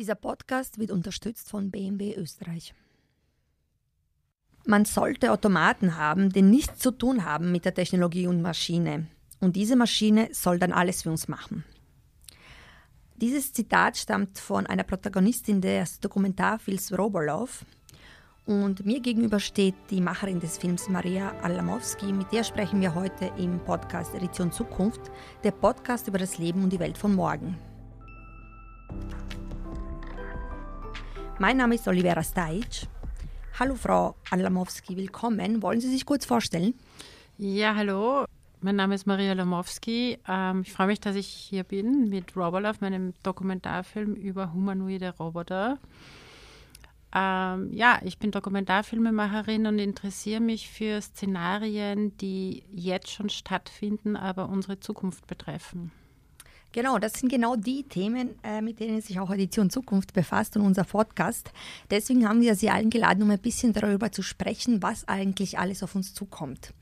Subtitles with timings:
[0.00, 2.72] Dieser Podcast wird unterstützt von BMW Österreich.
[4.64, 9.08] Man sollte Automaten haben, die nichts zu tun haben mit der Technologie und Maschine.
[9.40, 11.64] Und diese Maschine soll dann alles für uns machen.
[13.16, 17.66] Dieses Zitat stammt von einer Protagonistin des Dokumentarfilms Robolov.
[18.46, 22.10] Und mir gegenüber steht die Macherin des Films Maria Alamowski.
[22.10, 25.10] Mit der sprechen wir heute im Podcast Edition Zukunft,
[25.44, 27.58] der Podcast über das Leben und die Welt von morgen.
[31.40, 32.86] Mein Name ist Olivera Stajic.
[33.58, 35.62] Hallo Frau Alamowski, willkommen.
[35.62, 36.74] Wollen Sie sich kurz vorstellen?
[37.38, 38.26] Ja, hallo.
[38.60, 40.18] Mein Name ist Maria Lamowski.
[40.28, 45.78] Ähm, ich freue mich, dass ich hier bin mit Robolov, meinem Dokumentarfilm über humanoide Roboter.
[47.14, 54.50] Ähm, ja, ich bin Dokumentarfilmemacherin und interessiere mich für Szenarien, die jetzt schon stattfinden, aber
[54.50, 55.90] unsere Zukunft betreffen.
[56.72, 60.62] Genau, das sind genau die Themen, äh, mit denen sich auch Edition Zukunft befasst und
[60.62, 61.50] unser Podcast.
[61.90, 65.82] Deswegen haben wir Sie allen geladen, um ein bisschen darüber zu sprechen, was eigentlich alles
[65.82, 66.72] auf uns zukommt.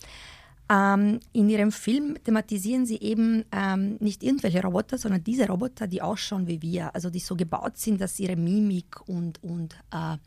[0.70, 6.02] Ähm, in Ihrem Film thematisieren Sie eben ähm, nicht irgendwelche Roboter, sondern diese Roboter, die
[6.02, 10.18] ausschauen wie wir, also die so gebaut sind, dass ihre Mimik und, und äh,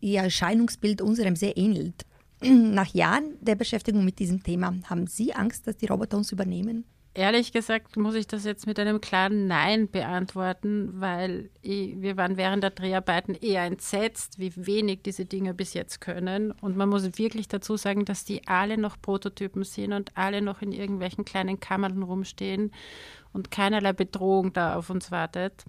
[0.00, 2.06] ihr Erscheinungsbild unserem sehr ähnelt.
[2.42, 6.84] Nach Jahren der Beschäftigung mit diesem Thema, haben Sie Angst, dass die Roboter uns übernehmen?
[7.12, 12.62] Ehrlich gesagt muss ich das jetzt mit einem klaren Nein beantworten, weil wir waren während
[12.62, 16.52] der Dreharbeiten eher entsetzt, wie wenig diese Dinge bis jetzt können.
[16.52, 20.62] Und man muss wirklich dazu sagen, dass die alle noch Prototypen sind und alle noch
[20.62, 22.70] in irgendwelchen kleinen Kammern rumstehen
[23.32, 25.64] und keinerlei Bedrohung da auf uns wartet.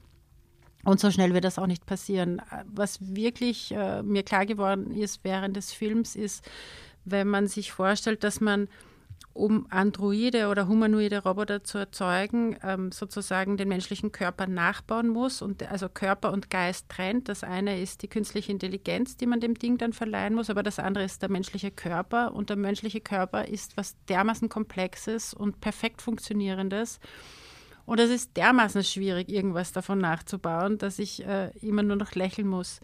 [0.83, 2.39] Und so schnell wird das auch nicht passieren.
[2.65, 6.47] Was wirklich äh, mir klar geworden ist während des Films, ist,
[7.03, 8.67] wenn man sich vorstellt, dass man
[9.33, 15.63] um Androide oder humanoide Roboter zu erzeugen, ähm, sozusagen den menschlichen Körper nachbauen muss und
[15.71, 17.29] also Körper und Geist trennt.
[17.29, 20.79] Das eine ist die künstliche Intelligenz, die man dem Ding dann verleihen muss, aber das
[20.79, 26.01] andere ist der menschliche Körper und der menschliche Körper ist was dermaßen komplexes und perfekt
[26.01, 26.99] funktionierendes.
[27.85, 32.47] Und es ist dermaßen schwierig, irgendwas davon nachzubauen, dass ich äh, immer nur noch lächeln
[32.47, 32.79] muss.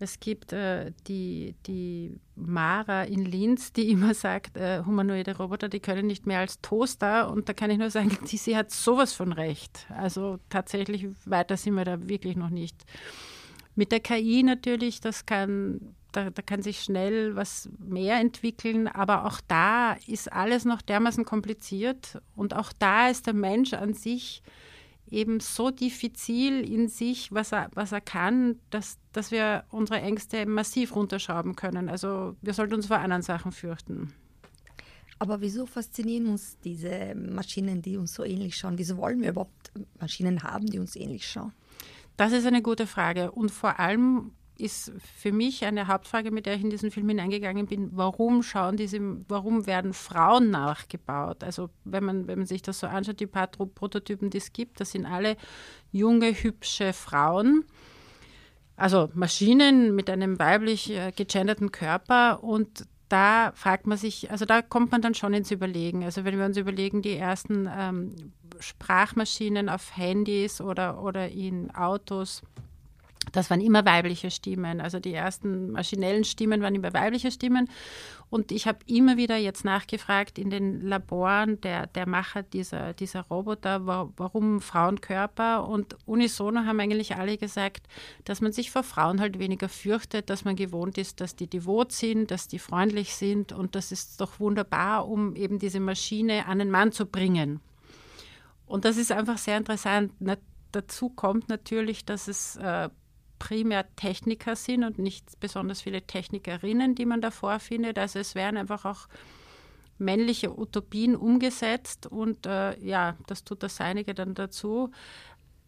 [0.00, 5.80] Es gibt äh, die, die Mara in Linz, die immer sagt, äh, humanoide Roboter, die
[5.80, 7.30] können nicht mehr als Toaster.
[7.30, 9.86] Und da kann ich nur sagen, die, sie hat sowas von recht.
[9.90, 12.84] Also tatsächlich weiter sind wir da wirklich noch nicht.
[13.74, 19.24] Mit der KI natürlich, das kann, da, da kann sich schnell was mehr entwickeln, aber
[19.24, 24.42] auch da ist alles noch dermaßen kompliziert und auch da ist der Mensch an sich
[25.10, 30.46] eben so diffizil in sich, was er, was er kann, dass, dass wir unsere Ängste
[30.46, 31.88] massiv runterschrauben können.
[31.88, 34.12] Also wir sollten uns vor anderen Sachen fürchten.
[35.18, 38.78] Aber wieso faszinieren uns diese Maschinen, die uns so ähnlich schauen?
[38.78, 41.52] Wieso wollen wir überhaupt Maschinen haben, die uns ähnlich schauen?
[42.16, 43.32] Das ist eine gute Frage.
[43.32, 47.66] Und vor allem ist für mich eine Hauptfrage, mit der ich in diesen Film hineingegangen
[47.66, 48.98] bin, warum schauen diese,
[49.28, 51.44] warum werden Frauen nachgebaut?
[51.44, 54.80] Also wenn man, wenn man sich das so anschaut, die paar Prototypen, die es gibt,
[54.80, 55.36] das sind alle
[55.92, 57.64] junge, hübsche Frauen.
[58.76, 64.60] Also Maschinen mit einem weiblich äh, gegenderten Körper und da fragt man sich, also da
[64.60, 66.04] kommt man dann schon ins Überlegen.
[66.04, 72.42] Also wenn wir uns überlegen, die ersten ähm, Sprachmaschinen auf Handys oder, oder in Autos,
[73.32, 74.80] das waren immer weibliche Stimmen.
[74.80, 77.68] Also die ersten maschinellen Stimmen waren immer weibliche Stimmen.
[78.30, 83.22] Und ich habe immer wieder jetzt nachgefragt in den Laboren der, der Macher dieser, dieser
[83.22, 85.66] Roboter, warum Frauenkörper.
[85.66, 87.86] Und unisono haben eigentlich alle gesagt,
[88.24, 91.92] dass man sich vor Frauen halt weniger fürchtet, dass man gewohnt ist, dass die devot
[91.92, 93.52] sind, dass die freundlich sind.
[93.52, 97.60] Und das ist doch wunderbar, um eben diese Maschine an den Mann zu bringen.
[98.66, 100.12] Und das ist einfach sehr interessant.
[100.72, 102.90] Dazu kommt natürlich, dass es äh,
[103.38, 107.98] primär Techniker sind und nicht besonders viele Technikerinnen, die man davor findet.
[107.98, 109.08] Also es werden einfach auch
[109.98, 114.90] männliche Utopien umgesetzt und äh, ja, das tut das Seinige dann dazu.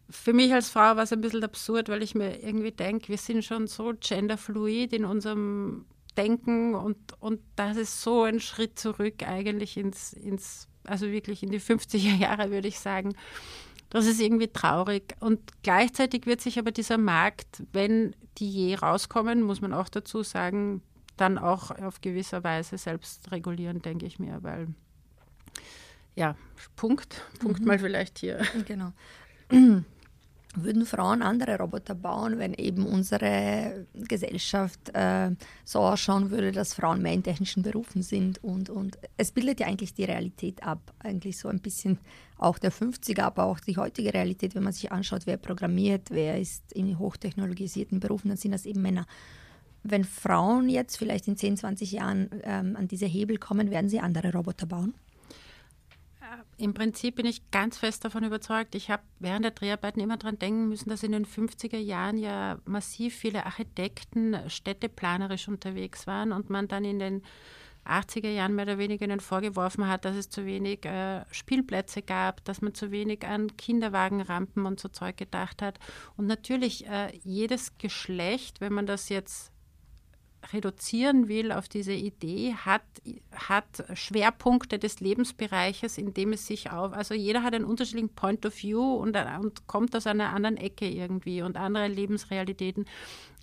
[0.09, 3.17] Für mich als Frau war es ein bisschen absurd, weil ich mir irgendwie denke, wir
[3.17, 5.85] sind schon so genderfluid in unserem
[6.17, 11.51] Denken und, und das ist so ein Schritt zurück eigentlich ins, ins also wirklich in
[11.51, 13.15] die 50er Jahre, würde ich sagen.
[13.91, 15.15] Das ist irgendwie traurig.
[15.19, 20.23] Und gleichzeitig wird sich aber dieser Markt, wenn die je rauskommen, muss man auch dazu
[20.23, 20.81] sagen,
[21.17, 24.69] dann auch auf gewisser Weise selbst regulieren, denke ich mir, weil
[26.15, 26.35] ja,
[26.75, 27.67] Punkt, Punkt mhm.
[27.67, 28.41] mal vielleicht hier.
[28.65, 28.93] Genau.
[30.55, 35.31] würden Frauen andere Roboter bauen, wenn eben unsere Gesellschaft äh,
[35.63, 38.43] so ausschauen würde, dass Frauen mehr in technischen Berufen sind.
[38.43, 40.93] Und, und es bildet ja eigentlich die Realität ab.
[40.99, 41.99] Eigentlich so ein bisschen
[42.37, 46.39] auch der 50er, aber auch die heutige Realität, wenn man sich anschaut, wer programmiert, wer
[46.39, 49.05] ist in hochtechnologisierten Berufen, dann sind das eben Männer.
[49.83, 53.99] Wenn Frauen jetzt vielleicht in 10, 20 Jahren ähm, an diese Hebel kommen, werden sie
[53.99, 54.93] andere Roboter bauen?
[56.57, 58.75] Im Prinzip bin ich ganz fest davon überzeugt.
[58.75, 62.59] Ich habe während der Dreharbeiten immer daran denken müssen, dass in den 50er Jahren ja
[62.65, 67.23] massiv viele Architekten städteplanerisch unterwegs waren und man dann in den
[67.85, 72.43] 80er Jahren mehr oder weniger ihnen vorgeworfen hat, dass es zu wenig äh, Spielplätze gab,
[72.45, 75.79] dass man zu wenig an Kinderwagenrampen und so Zeug gedacht hat.
[76.15, 79.50] Und natürlich äh, jedes Geschlecht, wenn man das jetzt
[80.53, 82.81] reduzieren will auf diese Idee, hat,
[83.33, 88.45] hat Schwerpunkte des Lebensbereiches, in dem es sich auf, also jeder hat einen unterschiedlichen Point
[88.45, 92.85] of View und, und kommt aus einer anderen Ecke irgendwie und andere Lebensrealitäten.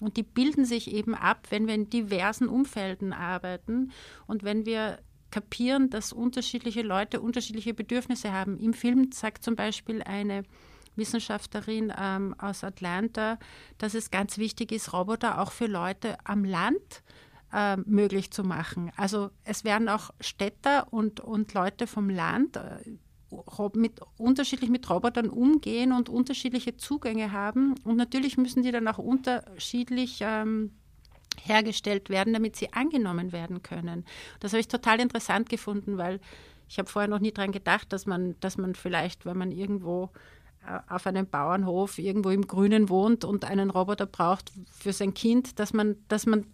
[0.00, 3.92] Und die bilden sich eben ab, wenn wir in diversen Umfelden arbeiten
[4.26, 4.98] und wenn wir
[5.30, 8.58] kapieren, dass unterschiedliche Leute unterschiedliche Bedürfnisse haben.
[8.58, 10.44] Im Film sagt zum Beispiel eine
[10.98, 13.38] Wissenschaftlerin ähm, aus Atlanta,
[13.78, 17.02] dass es ganz wichtig ist, Roboter auch für Leute am Land
[17.52, 18.92] äh, möglich zu machen.
[18.96, 22.98] Also es werden auch Städter und, und Leute vom Land äh,
[23.74, 27.74] mit, unterschiedlich mit Robotern umgehen und unterschiedliche Zugänge haben.
[27.84, 30.72] Und natürlich müssen die dann auch unterschiedlich ähm,
[31.42, 34.04] hergestellt werden, damit sie angenommen werden können.
[34.40, 36.20] Das habe ich total interessant gefunden, weil
[36.68, 40.10] ich habe vorher noch nie daran gedacht, dass man, dass man vielleicht, wenn man irgendwo
[40.88, 45.72] auf einem Bauernhof irgendwo im Grünen wohnt und einen Roboter braucht für sein Kind, dass
[45.72, 46.44] man, dass man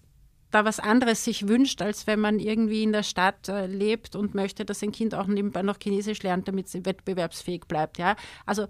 [0.55, 4.35] da was anderes sich wünscht, als wenn man irgendwie in der Stadt äh, lebt und
[4.35, 7.99] möchte, dass sein Kind auch nebenbei noch Chinesisch lernt, damit sie wettbewerbsfähig bleibt.
[7.99, 8.15] Ja?
[8.47, 8.69] Also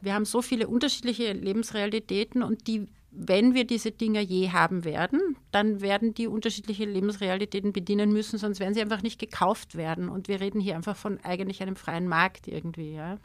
[0.00, 5.36] wir haben so viele unterschiedliche Lebensrealitäten und die, wenn wir diese Dinge je haben werden,
[5.50, 10.08] dann werden die unterschiedliche Lebensrealitäten bedienen müssen, sonst werden sie einfach nicht gekauft werden.
[10.08, 12.94] Und wir reden hier einfach von eigentlich einem freien Markt irgendwie.
[12.94, 13.18] Ja?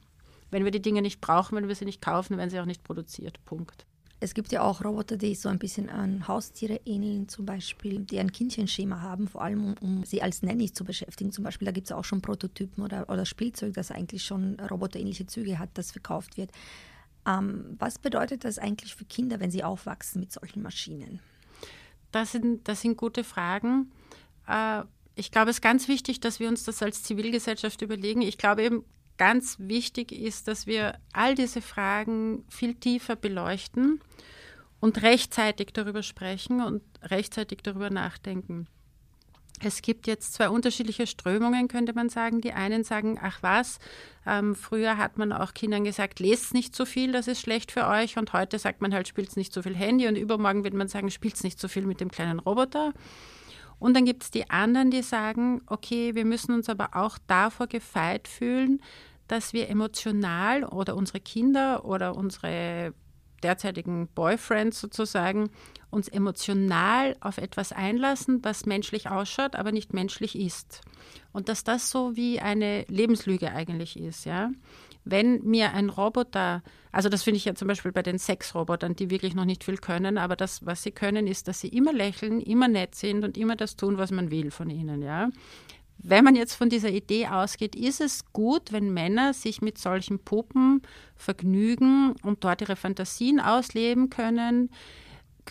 [0.53, 2.83] Wenn wir die Dinge nicht brauchen, wenn wir sie nicht kaufen, werden sie auch nicht
[2.83, 3.43] produziert.
[3.43, 3.85] Punkt.
[4.19, 8.19] Es gibt ja auch Roboter, die so ein bisschen an Haustiere ähneln, zum Beispiel, die
[8.19, 11.31] ein Kindchenschema haben, vor allem um, um sie als Nanny zu beschäftigen.
[11.31, 15.25] Zum Beispiel, da gibt es auch schon Prototypen oder, oder Spielzeug, das eigentlich schon roboterähnliche
[15.25, 16.51] Züge hat, das verkauft wird.
[17.27, 21.19] Ähm, was bedeutet das eigentlich für Kinder, wenn sie aufwachsen mit solchen Maschinen?
[22.11, 23.91] Das sind, das sind gute Fragen.
[24.47, 24.83] Äh,
[25.15, 28.21] ich glaube, es ist ganz wichtig, dass wir uns das als Zivilgesellschaft überlegen.
[28.21, 28.85] Ich glaube eben,
[29.17, 34.01] ganz wichtig ist, dass wir all diese Fragen viel tiefer beleuchten
[34.79, 38.67] und rechtzeitig darüber sprechen und rechtzeitig darüber nachdenken.
[39.61, 42.41] Es gibt jetzt zwei unterschiedliche Strömungen, könnte man sagen.
[42.41, 43.79] Die einen sagen, ach was,
[44.25, 47.87] ähm, früher hat man auch Kindern gesagt, lest nicht so viel, das ist schlecht für
[47.87, 48.17] euch.
[48.17, 50.07] Und heute sagt man halt, spielt nicht so viel Handy.
[50.07, 52.93] Und übermorgen wird man sagen, spielt nicht so viel mit dem kleinen Roboter.
[53.79, 57.67] Und dann gibt es die anderen, die sagen, okay, wir müssen uns aber auch davor
[57.67, 58.81] gefeit fühlen,
[59.27, 62.93] dass wir emotional oder unsere Kinder oder unsere
[63.43, 65.49] derzeitigen Boyfriends sozusagen
[65.89, 70.81] uns emotional auf etwas einlassen, was menschlich ausschaut, aber nicht menschlich ist.
[71.31, 74.49] Und dass das so wie eine Lebenslüge eigentlich ist, ja.
[75.05, 79.09] Wenn mir ein Roboter, also das finde ich ja zum Beispiel bei den Sexrobotern, die
[79.09, 82.39] wirklich noch nicht viel können, aber das, was sie können, ist, dass sie immer lächeln,
[82.39, 85.29] immer nett sind und immer das tun, was man will von ihnen, ja.
[85.97, 90.19] Wenn man jetzt von dieser Idee ausgeht, ist es gut, wenn Männer sich mit solchen
[90.19, 90.81] Puppen
[91.15, 94.69] vergnügen und dort ihre Fantasien ausleben können?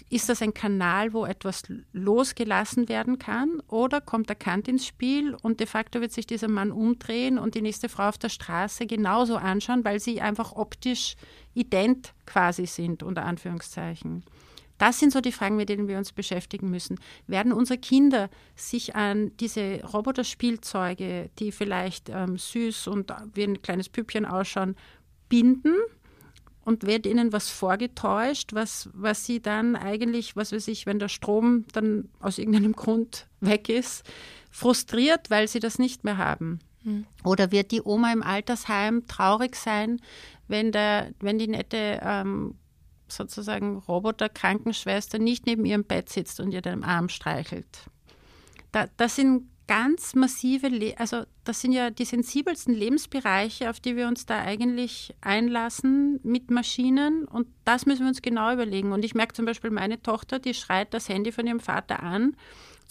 [0.09, 3.61] Ist das ein Kanal, wo etwas losgelassen werden kann?
[3.69, 7.55] Oder kommt der Kant ins Spiel und de facto wird sich dieser Mann umdrehen und
[7.55, 11.17] die nächste Frau auf der Straße genauso anschauen, weil sie einfach optisch
[11.55, 14.25] ident quasi sind, unter Anführungszeichen?
[14.79, 16.99] Das sind so die Fragen, mit denen wir uns beschäftigen müssen.
[17.29, 23.89] Werden unsere Kinder sich an diese Roboterspielzeuge, die vielleicht ähm, süß und wie ein kleines
[23.89, 24.75] Püppchen ausschauen,
[25.29, 25.77] binden?
[26.65, 31.09] Und wird ihnen was vorgetäuscht, was, was sie dann eigentlich, was weiß ich, wenn der
[31.09, 34.05] Strom dann aus irgendeinem Grund weg ist,
[34.51, 36.61] frustriert, weil sie das nicht mehr haben?
[36.85, 37.07] Hm.
[37.25, 40.01] Oder wird die Oma im Altersheim traurig sein,
[40.47, 42.55] wenn, der, wenn die nette ähm,
[43.09, 47.87] sozusagen Roboter-Krankenschwester nicht neben ihrem Bett sitzt und ihr den Arm streichelt.
[48.73, 53.97] Da, das sind ganz massive, Le also das sind ja die sensibelsten Lebensbereiche, auf die
[53.97, 58.93] wir uns da eigentlich einlassen mit Maschinen und das müssen wir uns genau überlegen.
[58.93, 62.37] Und ich merke zum Beispiel meine Tochter, die schreit das Handy von ihrem Vater an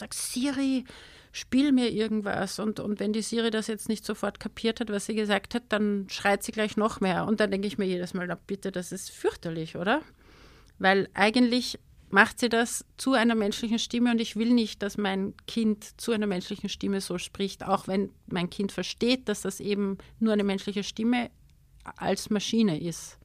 [0.01, 0.83] sage, Siri,
[1.31, 2.59] spiel mir irgendwas.
[2.59, 5.63] Und, und wenn die Siri das jetzt nicht sofort kapiert hat, was sie gesagt hat,
[5.69, 7.25] dann schreit sie gleich noch mehr.
[7.25, 10.01] Und dann denke ich mir jedes Mal, bitte, das ist fürchterlich, oder?
[10.77, 11.79] Weil eigentlich
[12.13, 16.11] macht sie das zu einer menschlichen Stimme und ich will nicht, dass mein Kind zu
[16.11, 20.43] einer menschlichen Stimme so spricht, auch wenn mein Kind versteht, dass das eben nur eine
[20.43, 21.29] menschliche Stimme
[21.97, 23.17] als Maschine ist.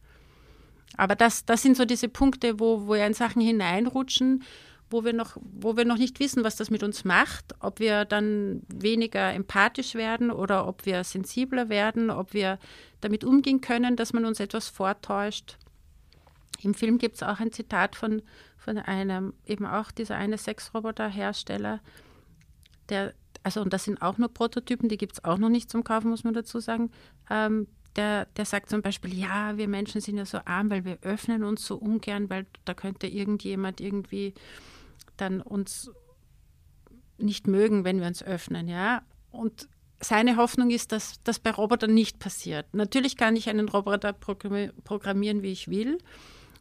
[0.97, 4.45] Aber das, das sind so diese Punkte, wo, wo wir in Sachen hineinrutschen,
[4.89, 8.05] wo wir, noch, wo wir noch nicht wissen, was das mit uns macht, ob wir
[8.05, 12.59] dann weniger empathisch werden oder ob wir sensibler werden, ob wir
[13.01, 15.59] damit umgehen können, dass man uns etwas vortäuscht.
[16.63, 18.23] Im Film gibt es auch ein Zitat von,
[18.67, 21.81] von einem, eben auch dieser eine Sexroboter-Hersteller,
[22.89, 25.85] der, also und das sind auch nur Prototypen, die gibt es auch noch nicht zum
[25.85, 26.91] Kaufen, muss man dazu sagen,
[27.31, 30.99] ähm, der, der sagt zum Beispiel, ja, wir Menschen sind ja so arm, weil wir
[31.03, 34.35] öffnen uns so ungern, weil da könnte irgendjemand irgendwie
[35.17, 35.93] dann uns
[37.19, 39.03] nicht mögen, wenn wir uns öffnen, ja.
[39.31, 39.69] Und
[40.01, 42.67] seine Hoffnung ist, dass das bei Robotern nicht passiert.
[42.75, 45.99] Natürlich kann ich einen Roboter programmieren, wie ich will.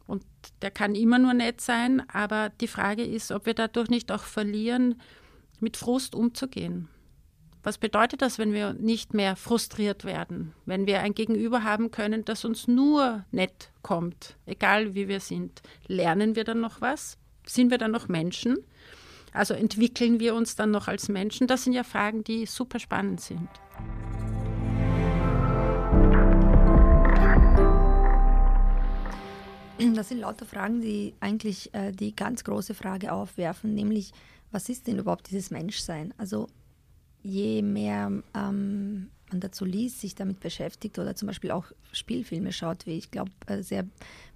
[0.06, 0.24] Und
[0.62, 2.02] der kann immer nur nett sein.
[2.08, 5.00] Aber die Frage ist, ob wir dadurch nicht auch verlieren,
[5.60, 6.88] mit Frust umzugehen.
[7.62, 10.52] Was bedeutet das, wenn wir nicht mehr frustriert werden?
[10.66, 15.62] Wenn wir ein Gegenüber haben können, das uns nur nett kommt, egal wie wir sind?
[15.88, 17.18] Lernen wir dann noch was?
[17.44, 18.58] Sind wir dann noch Menschen?
[19.32, 21.48] Also entwickeln wir uns dann noch als Menschen?
[21.48, 23.48] Das sind ja Fragen, die super spannend sind.
[29.94, 34.12] Das sind lauter Fragen, die eigentlich äh, die ganz große Frage aufwerfen, nämlich
[34.50, 36.14] was ist denn überhaupt dieses Menschsein?
[36.16, 36.48] Also
[37.22, 42.86] je mehr ähm, man dazu liest, sich damit beschäftigt oder zum Beispiel auch Spielfilme schaut,
[42.86, 43.84] wie ich glaube, äh, sehr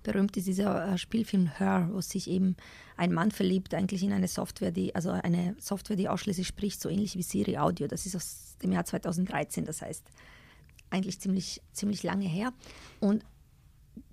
[0.03, 2.57] berühmt ist dieser äh, Spielfilm Her, wo sich eben
[2.97, 6.89] ein Mann verliebt eigentlich in eine Software, die, also eine Software, die ausschließlich spricht, so
[6.89, 7.87] ähnlich wie Siri Audio.
[7.87, 10.05] Das ist aus dem Jahr 2013, das heißt
[10.91, 12.53] eigentlich ziemlich, ziemlich lange her.
[12.99, 13.25] Und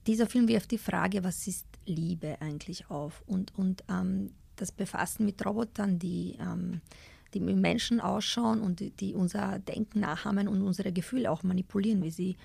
[0.06, 3.24] dieser Film wirft die Frage, was ist Liebe eigentlich auf?
[3.28, 6.82] Und, und ähm, das Befassen mit Robotern, die ähm,
[7.34, 12.04] die wie Menschen ausschauen und die, die, unser Denken nachahmen und unsere Gefühle auch manipulieren,
[12.04, 12.38] wie Sie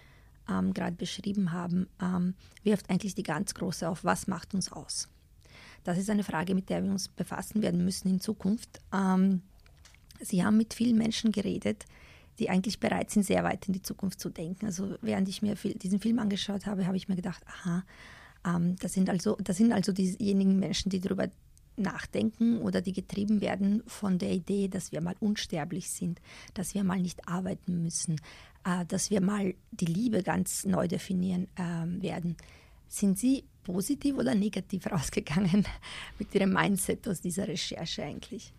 [0.49, 5.09] ähm, gerade beschrieben haben, ähm, wirft eigentlich die ganz große auf, was macht uns aus?
[5.85, 8.81] Das ist eine Frage, mit der wir uns befassen werden müssen in Zukunft.
[8.93, 9.43] Ähm,
[10.21, 11.85] Sie haben mit vielen Menschen geredet,
[12.39, 14.67] die eigentlich bereit sind, sehr weit in die Zukunft zu denken.
[14.67, 17.85] Also während ich mir diesen Film angeschaut habe, habe ich mir gedacht, aha,
[18.47, 21.29] ähm, das, sind also, das sind also diejenigen Menschen, die darüber
[21.77, 26.21] nachdenken oder die getrieben werden von der Idee, dass wir mal unsterblich sind,
[26.55, 28.21] dass wir mal nicht arbeiten müssen,
[28.65, 32.37] äh, dass wir mal die Liebe ganz neu definieren äh, werden.
[32.89, 35.67] Sind Sie positiv oder negativ rausgegangen
[36.19, 38.53] mit Ihrem Mindset aus dieser Recherche eigentlich?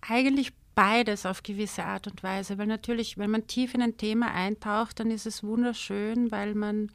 [0.00, 4.32] Eigentlich beides auf gewisse Art und Weise, weil natürlich, wenn man tief in ein Thema
[4.32, 6.92] eintaucht, dann ist es wunderschön, weil man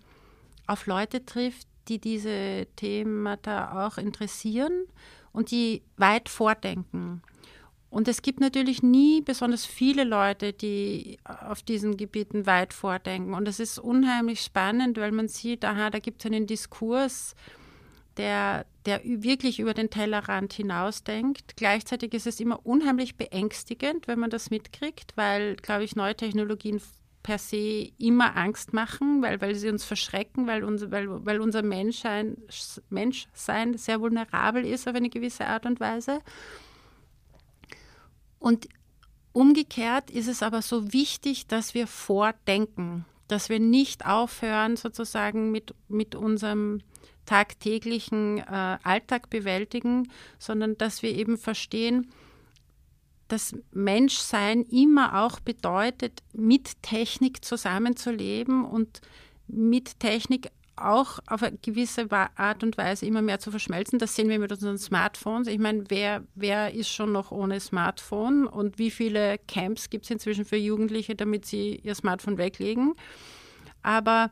[0.68, 4.86] auf Leute trifft, die diese Themata auch interessieren
[5.34, 7.24] und die weit vordenken.
[7.90, 13.34] Und es gibt natürlich nie besonders viele Leute, die auf diesen Gebieten weit vordenken.
[13.34, 17.36] Und es ist unheimlich spannend, weil man sieht, aha, da gibt es einen Diskurs,
[18.18, 21.56] der, der wirklich über den Tellerrand hinausdenkt.
[21.56, 26.82] Gleichzeitig ist es immer unheimlich beängstigend, wenn man das mitkriegt, weil, glaube ich, neue Technologien
[27.24, 31.64] per se immer Angst machen, weil, weil sie uns verschrecken, weil, unser, weil, weil unser
[31.64, 32.38] Menschsein,
[32.90, 36.20] Menschsein sehr vulnerabel ist auf eine gewisse Art und Weise.
[38.40, 38.68] Und
[39.32, 45.74] umgekehrt ist es aber so wichtig, dass wir vordenken, dass wir nicht aufhören, sozusagen mit,
[45.88, 46.82] mit unserem
[47.26, 52.12] tagtäglichen äh, Alltag bewältigen, sondern dass wir eben verstehen,
[53.28, 59.02] dass Menschsein immer auch bedeutet, mit Technik zusammenzuleben und
[59.48, 64.00] mit Technik auch auf eine gewisse Art und Weise immer mehr zu verschmelzen.
[64.00, 65.48] Das sehen wir mit unseren Smartphones.
[65.48, 70.12] Ich meine, wer, wer ist schon noch ohne Smartphone und wie viele Camps gibt es
[70.12, 72.96] inzwischen für Jugendliche, damit sie ihr Smartphone weglegen?
[73.84, 74.32] Aber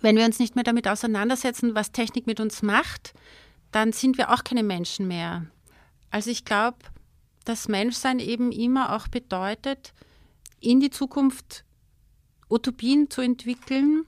[0.00, 3.14] wenn wir uns nicht mehr damit auseinandersetzen, was Technik mit uns macht,
[3.70, 5.46] dann sind wir auch keine Menschen mehr.
[6.10, 6.78] Also ich glaube,
[7.44, 9.92] dass Menschsein eben immer auch bedeutet,
[10.60, 11.64] in die Zukunft
[12.48, 14.04] Utopien zu entwickeln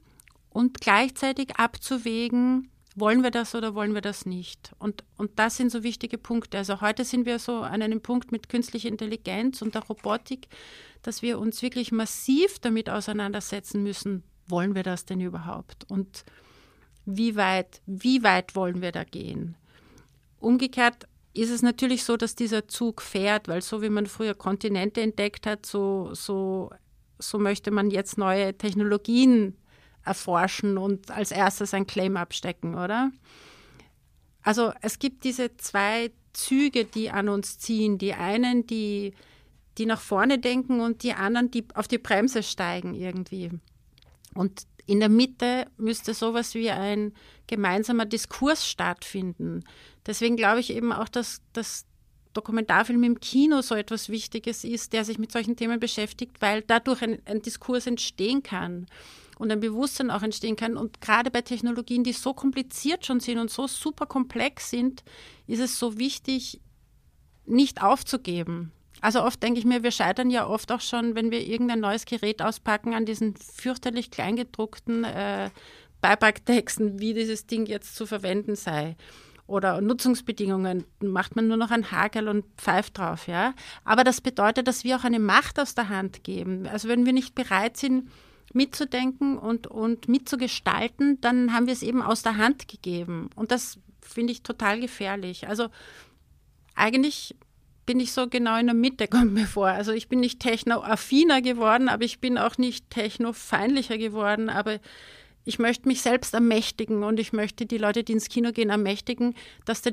[0.50, 4.73] und gleichzeitig abzuwägen, wollen wir das oder wollen wir das nicht?
[4.79, 6.59] Und, und das sind so wichtige Punkte.
[6.59, 10.47] Also heute sind wir so an einem Punkt mit künstlicher Intelligenz und der Robotik,
[11.03, 15.85] dass wir uns wirklich massiv damit auseinandersetzen müssen, wollen wir das denn überhaupt?
[15.89, 16.25] Und
[17.07, 19.57] wie weit, wie weit wollen wir da gehen?
[20.39, 25.01] Umgekehrt ist es natürlich so, dass dieser Zug fährt, weil so wie man früher Kontinente
[25.01, 26.71] entdeckt hat, so, so,
[27.19, 29.57] so möchte man jetzt neue Technologien
[30.05, 33.11] erforschen und als erstes ein Claim abstecken, oder?
[34.43, 37.97] Also es gibt diese zwei Züge, die an uns ziehen.
[37.99, 39.15] Die einen, die,
[39.79, 43.51] die nach vorne denken und die anderen, die auf die Bremse steigen irgendwie.
[44.35, 47.12] Und in der Mitte müsste sowas wie ein
[47.47, 49.64] gemeinsamer Diskurs stattfinden.
[50.07, 51.87] Deswegen glaube ich eben auch, dass das
[52.35, 57.03] Dokumentarfilm im Kino so etwas Wichtiges ist, der sich mit solchen Themen beschäftigt, weil dadurch
[57.03, 58.87] ein, ein Diskurs entstehen kann
[59.38, 60.76] und ein Bewusstsein auch entstehen kann.
[60.76, 65.05] Und gerade bei Technologien, die so kompliziert schon sind und so super komplex sind,
[65.47, 66.61] ist es so wichtig,
[67.47, 68.73] nicht aufzugeben.
[69.01, 72.07] Also oft denke ich mir, wir scheitern ja oft auch schon, wenn wir irgendein neues
[72.07, 75.51] Gerät auspacken, an diesen fürchterlich kleingedruckten äh,
[76.01, 78.97] Beipacktexten, wie dieses Ding jetzt zu verwenden sei.
[79.47, 83.55] Oder Nutzungsbedingungen macht man nur noch ein Hagel und pfeift drauf, ja.
[83.85, 86.67] Aber das bedeutet, dass wir auch eine Macht aus der Hand geben.
[86.67, 88.11] Also wenn wir nicht bereit sind,
[88.55, 93.29] mitzudenken und, und mitzugestalten, dann haben wir es eben aus der Hand gegeben.
[93.35, 95.49] Und das finde ich total gefährlich.
[95.49, 95.69] Also
[96.75, 97.35] eigentlich
[97.87, 99.69] bin ich so genau in der Mitte, kommt mir vor.
[99.69, 104.79] Also ich bin nicht technoaffiner geworden, aber ich bin auch nicht technofeindlicher geworden, aber
[105.47, 109.35] ich möchte mich selbst ermächtigen und ich möchte die Leute, die ins Kino gehen, ermächtigen,
[109.67, 109.93] dass der,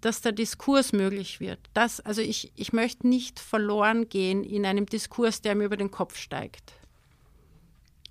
[0.00, 1.60] dass der Diskurs möglich wird.
[1.72, 5.92] Das, also ich, ich möchte nicht verloren gehen in einem Diskurs, der mir über den
[5.92, 6.72] Kopf steigt.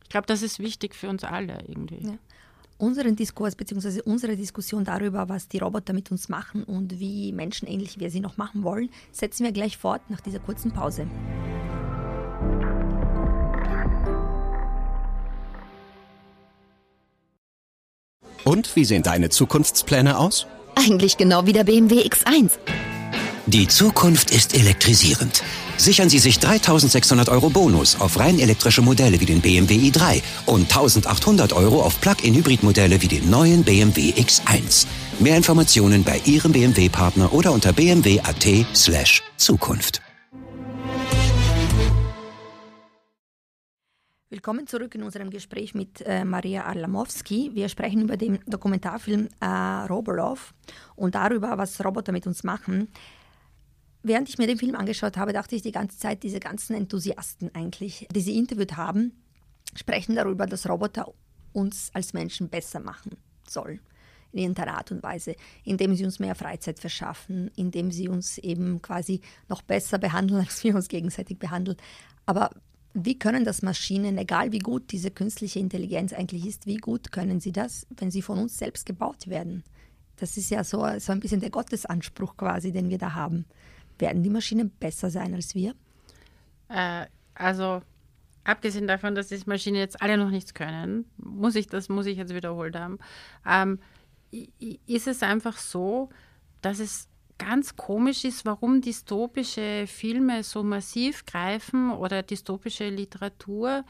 [0.04, 2.08] Ich glaube, das ist wichtig für uns alle irgendwie.
[2.08, 2.18] Ja
[2.78, 4.02] unseren Diskurs bzw.
[4.06, 8.38] unsere Diskussion darüber, was die Roboter mit uns machen und wie menschenähnlich wir sie noch
[8.38, 11.08] machen wollen, setzen wir gleich fort nach dieser kurzen Pause.
[18.44, 20.48] Und wie sehen deine Zukunftspläne aus?
[20.76, 22.52] Eigentlich genau wie der BMW X1.
[23.50, 25.42] Die Zukunft ist elektrisierend.
[25.78, 30.64] Sichern Sie sich 3600 Euro Bonus auf rein elektrische Modelle wie den BMW i3 und
[30.64, 34.86] 1800 Euro auf Plug-in-Hybrid-Modelle wie den neuen BMW X1.
[35.20, 40.02] Mehr Informationen bei Ihrem BMW-Partner oder unter bmw.at slash Zukunft.
[44.30, 47.52] Willkommen zurück in unserem Gespräch mit äh, Maria Arlamowski.
[47.54, 49.46] Wir sprechen über den Dokumentarfilm äh,
[49.88, 50.54] Robolov
[50.98, 52.90] und darüber, was Roboter mit uns machen
[54.08, 57.54] während ich mir den Film angeschaut habe, dachte ich die ganze Zeit, diese ganzen Enthusiasten
[57.54, 59.12] eigentlich, die sie interviewt haben,
[59.76, 61.14] sprechen darüber, dass Roboter
[61.54, 63.18] uns als Menschen besser machen
[63.48, 63.80] sollen.
[64.34, 68.82] In irgendeiner Art und Weise, indem sie uns mehr Freizeit verschaffen, indem sie uns eben
[68.82, 71.78] quasi noch besser behandeln, als wir uns gegenseitig behandeln.
[72.26, 72.52] Aber
[72.94, 77.40] wie können das Maschinen, egal wie gut diese künstliche Intelligenz eigentlich ist, wie gut können
[77.40, 79.64] sie das, wenn sie von uns selbst gebaut werden?
[80.18, 83.46] Das ist ja so, so ein bisschen der Gottesanspruch quasi, den wir da haben.
[84.00, 85.76] Werden die Maschinen besser sein als wir?
[86.70, 87.06] Äh,
[87.36, 87.82] also
[88.44, 92.18] abgesehen davon, dass die Maschinen jetzt alle noch nichts können, muss ich das muss ich
[92.18, 92.98] jetzt wiederholt haben,
[93.46, 93.80] ähm,
[94.32, 96.10] ist es einfach so,
[96.62, 103.86] dass es ganz komisch ist, warum dystopische Filme so massiv greifen oder dystopische Literatur,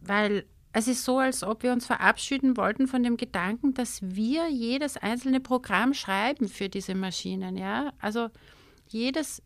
[0.00, 4.50] weil es ist so, als ob wir uns verabschieden wollten von dem Gedanken, dass wir
[4.50, 7.56] jedes einzelne Programm schreiben für diese Maschinen.
[7.56, 8.28] Ja, also
[8.94, 9.42] jedes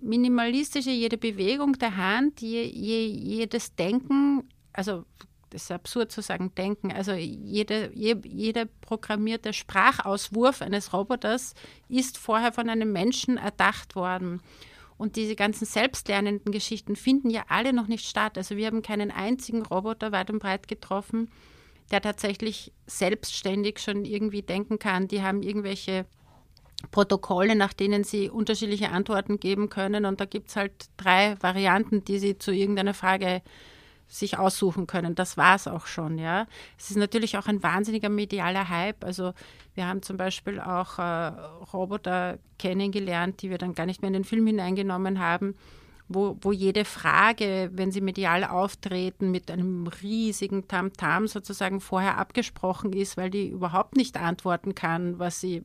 [0.00, 5.04] minimalistische, jede Bewegung der Hand, je, je, jedes Denken, also
[5.50, 11.54] das ist absurd zu sagen, denken, also jede, je, jeder programmierte Sprachauswurf eines Roboters
[11.88, 14.42] ist vorher von einem Menschen erdacht worden.
[14.98, 18.36] Und diese ganzen selbstlernenden Geschichten finden ja alle noch nicht statt.
[18.36, 21.30] Also wir haben keinen einzigen Roboter weit und breit getroffen,
[21.90, 25.08] der tatsächlich selbstständig schon irgendwie denken kann.
[25.08, 26.06] Die haben irgendwelche
[26.90, 30.04] Protokolle, nach denen Sie unterschiedliche Antworten geben können.
[30.04, 33.42] Und da gibt es halt drei Varianten, die Sie zu irgendeiner Frage
[34.08, 35.14] sich aussuchen können.
[35.14, 36.46] Das war es auch schon, ja.
[36.78, 39.04] Es ist natürlich auch ein wahnsinniger medialer Hype.
[39.04, 39.32] Also
[39.74, 41.32] wir haben zum Beispiel auch äh,
[41.72, 45.56] Roboter kennengelernt, die wir dann gar nicht mehr in den Film hineingenommen haben,
[46.08, 52.16] wo, wo jede Frage, wenn sie medial auftreten, mit einem riesigen Tamtam -Tam sozusagen vorher
[52.16, 55.64] abgesprochen ist, weil die überhaupt nicht antworten kann, was sie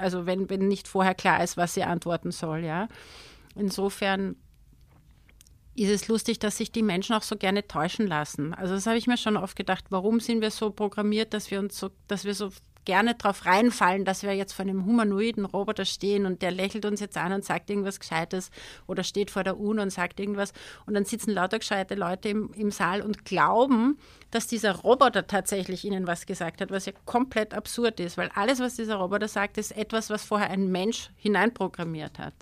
[0.00, 2.88] also wenn, wenn nicht vorher klar ist, was sie antworten soll, ja.
[3.54, 4.36] Insofern
[5.74, 8.54] ist es lustig, dass sich die Menschen auch so gerne täuschen lassen.
[8.54, 11.58] Also das habe ich mir schon oft gedacht, warum sind wir so programmiert, dass wir
[11.58, 12.50] uns so, dass wir so
[12.84, 17.00] gerne drauf reinfallen, dass wir jetzt vor einem humanoiden Roboter stehen und der lächelt uns
[17.00, 18.50] jetzt an und sagt irgendwas Gescheites
[18.86, 20.52] oder steht vor der UNO und sagt irgendwas
[20.86, 23.98] und dann sitzen lauter gescheite Leute im, im Saal und glauben,
[24.30, 28.60] dass dieser Roboter tatsächlich ihnen was gesagt hat, was ja komplett absurd ist, weil alles,
[28.60, 32.34] was dieser Roboter sagt, ist etwas, was vorher ein Mensch hineinprogrammiert hat.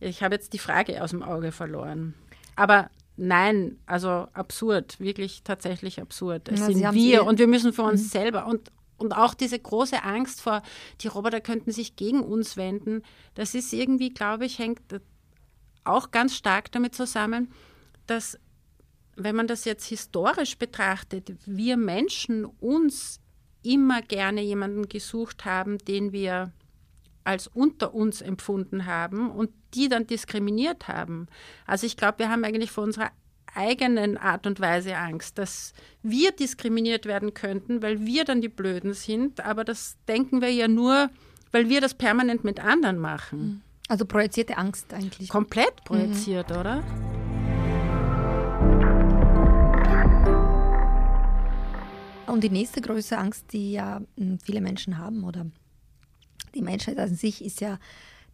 [0.00, 2.14] Ich habe jetzt die Frage aus dem Auge verloren.
[2.56, 6.48] Aber nein, also absurd, wirklich tatsächlich absurd.
[6.48, 8.08] Es Na, sind wir und wir müssen für uns mhm.
[8.08, 8.70] selber und
[9.02, 10.62] und auch diese große Angst vor,
[11.00, 13.02] die Roboter könnten sich gegen uns wenden,
[13.34, 14.80] das ist irgendwie, glaube ich, hängt
[15.84, 17.52] auch ganz stark damit zusammen,
[18.06, 18.38] dass,
[19.16, 23.20] wenn man das jetzt historisch betrachtet, wir Menschen uns
[23.62, 26.52] immer gerne jemanden gesucht haben, den wir
[27.24, 31.26] als unter uns empfunden haben und die dann diskriminiert haben.
[31.66, 33.10] Also ich glaube, wir haben eigentlich vor unserer
[33.54, 38.94] eigenen Art und Weise Angst, dass wir diskriminiert werden könnten, weil wir dann die Blöden
[38.94, 39.44] sind.
[39.44, 41.10] Aber das denken wir ja nur,
[41.50, 43.40] weil wir das permanent mit anderen machen.
[43.40, 43.60] Mhm.
[43.88, 45.28] Also projizierte Angst eigentlich.
[45.28, 46.56] Komplett projiziert, mhm.
[46.56, 46.82] oder?
[52.26, 55.46] Und die nächste große Angst, die ja hm, viele Menschen haben oder
[56.54, 57.78] die Menschheit an sich, ist ja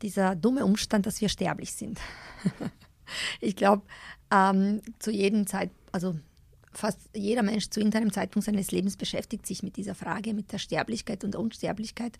[0.03, 1.99] dieser dumme Umstand, dass wir sterblich sind.
[3.41, 3.83] ich glaube,
[4.31, 6.15] ähm, zu jedem Zeit, also
[6.73, 10.59] fast jeder Mensch zu irgendeinem Zeitpunkt seines Lebens beschäftigt sich mit dieser Frage, mit der
[10.59, 12.19] Sterblichkeit und Unsterblichkeit.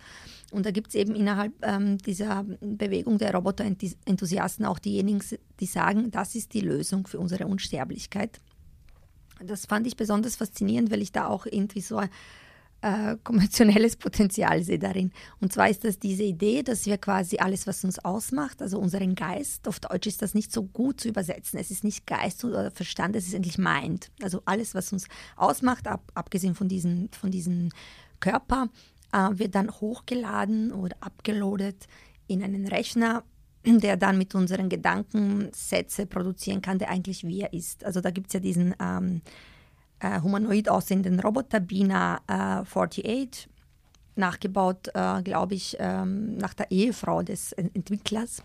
[0.51, 5.23] Und da gibt es eben innerhalb ähm, dieser Bewegung der Roboter-Enthusiasten auch diejenigen,
[5.61, 8.41] die sagen, das ist die Lösung für unsere Unsterblichkeit.
[9.45, 12.03] Das fand ich besonders faszinierend, weil ich da auch irgendwie so
[12.81, 15.13] äh, konventionelles Potenzial sehe darin.
[15.41, 19.15] Und zwar ist das diese Idee, dass wir quasi alles, was uns ausmacht, also unseren
[19.15, 21.59] Geist, auf Deutsch ist das nicht so gut zu übersetzen.
[21.59, 24.11] Es ist nicht Geist oder Verstand, es ist eigentlich Mind.
[24.23, 27.73] Also alles, was uns ausmacht, ab, abgesehen von diesem von diesen
[28.21, 28.69] Körper,
[29.13, 31.87] äh, wird dann hochgeladen oder abgeloadet
[32.27, 33.25] in einen Rechner,
[33.65, 37.85] der dann mit unseren Gedanken Sätze produzieren kann, der eigentlich wir ist.
[37.85, 39.23] Also da gibt es ja diesen ähm,
[40.01, 43.49] äh, humanoid aussehenden Roboter Bina äh, 48,
[44.17, 48.43] nachgebaut, äh, glaube ich, ähm, nach der Ehefrau des Entwicklers.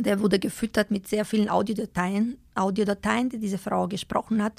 [0.00, 4.54] Der wurde gefüttert mit sehr vielen Audiodateien, Audiodateien, die diese Frau gesprochen hat.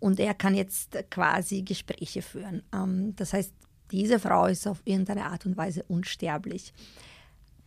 [0.00, 2.62] Und er kann jetzt quasi Gespräche führen.
[2.72, 3.52] Ähm, das heißt,
[3.90, 6.72] diese Frau ist auf irgendeine Art und Weise unsterblich.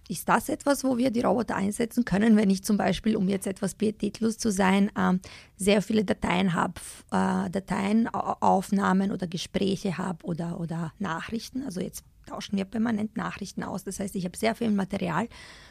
[0.10, 3.48] Ist das etwas, wo wir die Roboter einsetzen können, wenn ich zum Beispiel, um jetzt
[3.48, 5.22] etwas pietätlos zu sein, ähm,
[5.56, 6.74] sehr viele Dateien habe,
[7.12, 11.64] äh, Dateien, Aufnahmen oder Gespräche habe oder, oder Nachrichten?
[11.64, 13.84] Also jetzt tauschen wir permanent Nachrichten aus.
[13.84, 15.28] Das heißt, ich habe sehr viel Material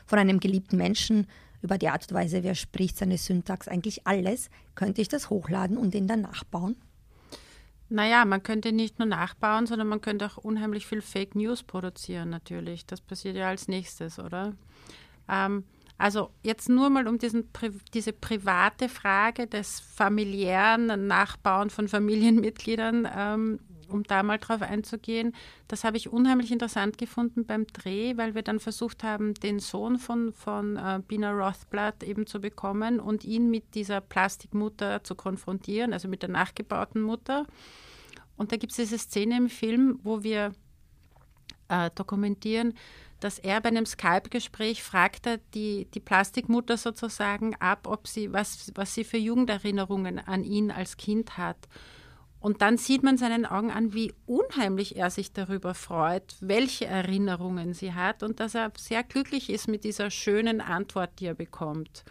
[0.06, 1.26] von einem geliebten Menschen
[1.62, 4.48] über die Art und Weise, wie er spricht, seine Syntax, eigentlich alles.
[4.74, 6.76] Könnte ich das hochladen und den dann nachbauen?
[7.92, 12.30] Naja, man könnte nicht nur nachbauen, sondern man könnte auch unheimlich viel Fake News produzieren
[12.30, 12.86] natürlich.
[12.86, 14.54] Das passiert ja als nächstes, oder?
[15.28, 15.64] Ähm,
[15.98, 17.50] also jetzt nur mal um diesen,
[17.92, 23.60] diese private Frage des familiären Nachbauen von Familienmitgliedern ähm,
[23.92, 25.34] um da mal drauf einzugehen,
[25.68, 29.98] das habe ich unheimlich interessant gefunden beim Dreh, weil wir dann versucht haben, den Sohn
[29.98, 35.92] von, von äh, Bina Rothblatt eben zu bekommen und ihn mit dieser Plastikmutter zu konfrontieren,
[35.92, 37.46] also mit der nachgebauten Mutter.
[38.36, 40.52] Und da gibt es diese Szene im Film, wo wir
[41.68, 42.74] äh, dokumentieren,
[43.20, 48.94] dass er bei einem Skype-Gespräch fragte die, die Plastikmutter sozusagen ab, ob sie, was, was
[48.94, 51.68] sie für Jugenderinnerungen an ihn als Kind hat.
[52.40, 57.74] Und dann sieht man seinen Augen an, wie unheimlich er sich darüber freut, welche Erinnerungen
[57.74, 62.04] sie hat und dass er sehr glücklich ist mit dieser schönen Antwort, die er bekommt.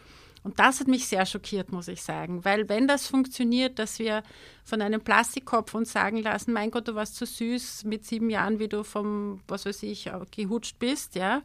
[0.44, 4.24] Und das hat mich sehr schockiert, muss ich sagen, weil wenn das funktioniert, dass wir
[4.64, 8.60] von einem Plastikkopf uns sagen lassen, mein Gott, du warst zu süß mit sieben Jahren,
[8.60, 11.42] wie du vom, was weiß ich, gehutscht bist, ja,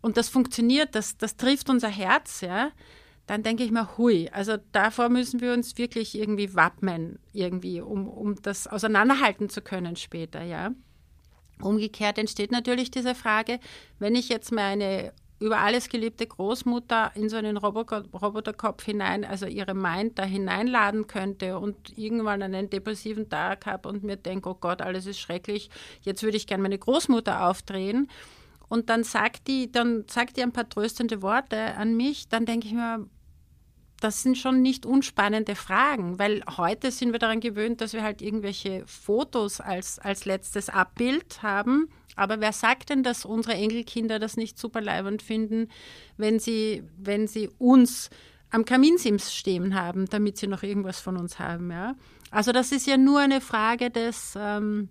[0.00, 2.70] und das funktioniert, das, das trifft unser Herz, ja,
[3.30, 8.08] dann denke ich mir, hui, also davor müssen wir uns wirklich irgendwie wappnen, irgendwie, um,
[8.08, 10.72] um das auseinanderhalten zu können später, ja.
[11.62, 13.60] Umgekehrt entsteht natürlich diese Frage,
[14.00, 19.46] wenn ich jetzt meine über alles geliebte Großmutter in so einen Roboter, Roboterkopf hinein, also
[19.46, 24.56] ihre Mind da hineinladen könnte und irgendwann einen depressiven Tag habe und mir denke, oh
[24.60, 25.70] Gott, alles ist schrecklich,
[26.02, 28.10] jetzt würde ich gerne meine Großmutter aufdrehen.
[28.68, 32.66] Und dann sagt die, dann sagt die ein paar tröstende Worte an mich, dann denke
[32.66, 33.06] ich mir,
[34.00, 38.22] das sind schon nicht unspannende Fragen, weil heute sind wir daran gewöhnt, dass wir halt
[38.22, 41.88] irgendwelche Fotos als, als letztes Abbild haben.
[42.16, 45.68] Aber wer sagt denn, dass unsere Enkelkinder das nicht super leibend finden,
[46.16, 48.10] wenn sie, wenn sie uns
[48.50, 51.94] am Kaminsims stehen haben, damit sie noch irgendwas von uns haben, ja?
[52.32, 54.88] Also das ist ja nur eine Frage des, ähm,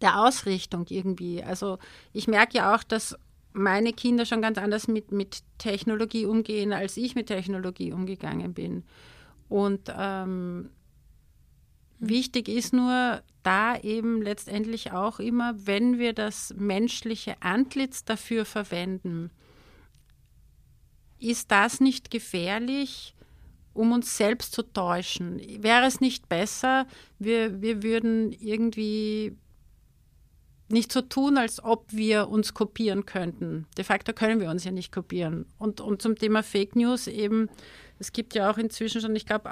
[0.00, 1.42] der Ausrichtung irgendwie.
[1.42, 1.78] Also
[2.12, 3.16] ich merke ja auch, dass
[3.54, 8.82] meine Kinder schon ganz anders mit, mit Technologie umgehen, als ich mit Technologie umgegangen bin.
[9.48, 10.70] Und ähm,
[12.00, 19.30] wichtig ist nur da eben letztendlich auch immer, wenn wir das menschliche Antlitz dafür verwenden,
[21.20, 23.14] ist das nicht gefährlich,
[23.72, 25.40] um uns selbst zu täuschen?
[25.62, 26.86] Wäre es nicht besser,
[27.20, 29.36] wir, wir würden irgendwie
[30.68, 33.66] nicht so tun, als ob wir uns kopieren könnten.
[33.76, 35.46] De facto können wir uns ja nicht kopieren.
[35.58, 37.48] Und, und zum Thema Fake News eben,
[37.98, 39.50] es gibt ja auch inzwischen schon, ich glaube,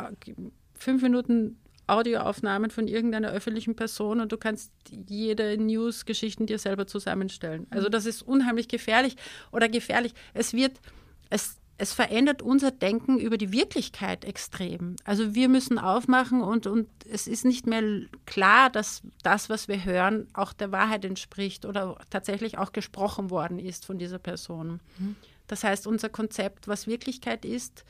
[0.74, 4.72] fünf Minuten Audioaufnahmen von irgendeiner öffentlichen Person und du kannst
[5.08, 7.66] jede News-Geschichten dir selber zusammenstellen.
[7.70, 9.16] Also das ist unheimlich gefährlich
[9.50, 10.14] oder gefährlich.
[10.32, 10.80] Es wird,
[11.28, 14.94] es, es verändert unser Denken über die Wirklichkeit extrem.
[15.02, 17.82] Also wir müssen aufmachen und, und es ist nicht mehr
[18.24, 23.58] klar, dass das, was wir hören, auch der Wahrheit entspricht oder tatsächlich auch gesprochen worden
[23.58, 24.78] ist von dieser Person.
[24.96, 25.16] Mhm.
[25.48, 27.84] Das heißt, unser Konzept, was Wirklichkeit ist,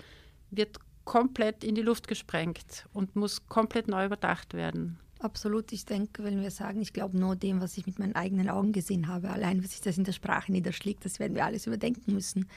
[0.50, 4.98] wird komplett in die Luft gesprengt und muss komplett neu überdacht werden.
[5.18, 5.70] Absolut.
[5.70, 8.72] Ich denke, wenn wir sagen, ich glaube nur dem, was ich mit meinen eigenen Augen
[8.72, 12.14] gesehen habe, allein, was sich das in der Sprache niederschlägt, das werden wir alles überdenken
[12.14, 12.48] müssen.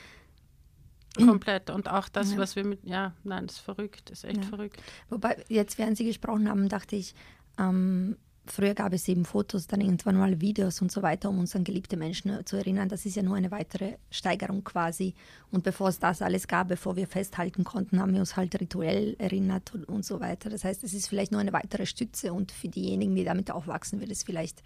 [1.16, 1.70] Komplett.
[1.70, 2.38] Und auch das, ja.
[2.38, 4.50] was wir mit, ja, nein, das ist verrückt, das ist echt ja.
[4.50, 4.82] verrückt.
[5.10, 7.16] Wobei, jetzt, während Sie gesprochen haben, dachte ich,
[7.58, 11.56] ähm, früher gab es eben Fotos, dann irgendwann mal Videos und so weiter, um uns
[11.56, 12.90] an geliebte Menschen zu erinnern.
[12.90, 15.14] Das ist ja nur eine weitere Steigerung quasi.
[15.52, 19.16] Und bevor es das alles gab, bevor wir festhalten konnten, haben wir uns halt rituell
[19.20, 20.50] erinnert und, und so weiter.
[20.50, 24.00] Das heißt, es ist vielleicht nur eine weitere Stütze und für diejenigen, die damit aufwachsen,
[24.00, 24.62] wird es vielleicht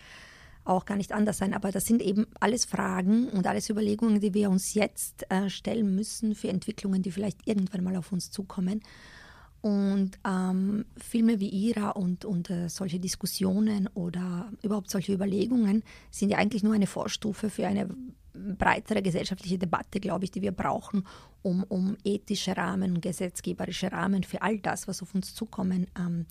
[0.69, 1.53] auch gar nicht anders sein.
[1.53, 5.95] Aber das sind eben alles Fragen und alles Überlegungen, die wir uns jetzt äh, stellen
[5.95, 8.81] müssen für Entwicklungen, die vielleicht irgendwann mal auf uns zukommen.
[9.61, 16.29] Und ähm, Filme wie Ira und, und äh, solche Diskussionen oder überhaupt solche Überlegungen sind
[16.29, 17.89] ja eigentlich nur eine Vorstufe für eine
[18.33, 21.05] breitere gesellschaftliche Debatte, glaube ich, die wir brauchen,
[21.41, 26.25] um, um ethische Rahmen, gesetzgeberische Rahmen für all das, was auf uns zukommen, ähm,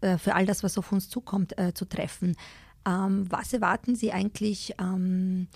[0.00, 2.36] äh, für all das, was auf uns zukommt, äh, zu treffen.
[2.86, 5.46] Ähm, was erwarten Sie eigentlich ähm,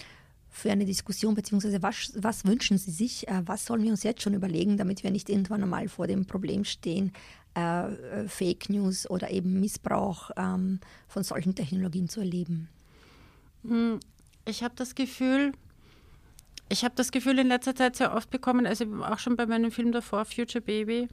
[0.49, 3.29] für eine Diskussion, beziehungsweise was, was wünschen Sie sich?
[3.29, 6.25] Äh, was sollen wir uns jetzt schon überlegen, damit wir nicht irgendwann einmal vor dem
[6.27, 7.13] Problem stehen,
[7.57, 12.69] äh, äh, Fake News oder eben Missbrauch ähm, von solchen Technologien zu erleben?
[13.67, 14.01] Hm,
[14.45, 15.53] ich habe das Gefühl,
[16.69, 19.71] ich habe das Gefühl in letzter Zeit sehr oft bekommen, also auch schon bei meinem
[19.71, 21.09] Film davor, Future Baby,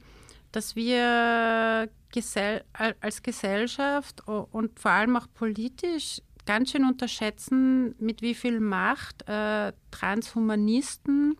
[0.54, 8.34] dass wir gesell als Gesellschaft und vor allem auch politisch ganz schön unterschätzen, mit wie
[8.34, 11.36] viel Macht äh, Transhumanisten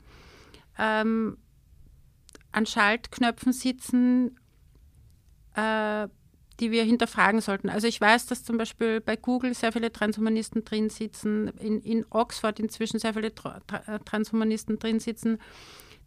[0.79, 1.37] ähm,
[2.50, 4.40] an Schaltknöpfen sitzen,
[5.55, 6.09] äh,
[6.59, 7.68] die wir hinterfragen sollten.
[7.68, 12.07] Also ich weiß, dass zum Beispiel bei Google sehr viele Transhumanisten drin sitzen, in, in
[12.11, 13.61] Oxford inzwischen sehr viele Tra
[14.05, 15.38] Transhumanisten drin sitzen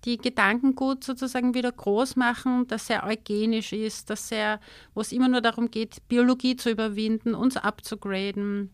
[0.06, 4.60] die Gedankengut sozusagen wieder groß machen, dass er eugenisch ist, dass er,
[4.94, 8.72] wo es immer nur darum geht, Biologie zu überwinden, uns abzugraden,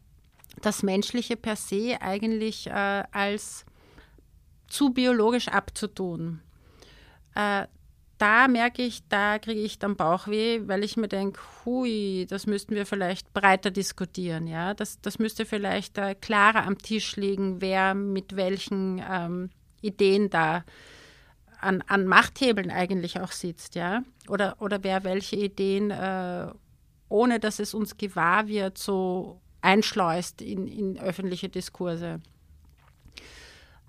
[0.61, 3.65] das Menschliche per se eigentlich äh, als
[4.67, 6.41] zu biologisch abzutun.
[7.35, 7.67] Äh,
[8.17, 12.75] da merke ich, da kriege ich dann Bauchweh, weil ich mir denke, hui, das müssten
[12.75, 14.47] wir vielleicht breiter diskutieren.
[14.47, 14.73] Ja?
[14.73, 19.49] Das, das müsste vielleicht äh, klarer am Tisch liegen, wer mit welchen ähm,
[19.81, 20.63] Ideen da
[21.63, 26.47] an, an Machthebeln eigentlich auch sitzt, ja, oder, oder wer welche Ideen, äh,
[27.09, 32.19] ohne dass es uns gewahr wird, so einschleust in, in öffentliche Diskurse.